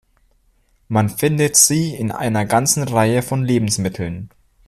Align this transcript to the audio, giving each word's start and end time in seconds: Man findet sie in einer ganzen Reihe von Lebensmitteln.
Man 0.87 1.09
findet 1.09 1.55
sie 1.55 1.93
in 1.93 2.11
einer 2.11 2.43
ganzen 2.47 2.81
Reihe 2.87 3.21
von 3.21 3.43
Lebensmitteln. 3.45 4.31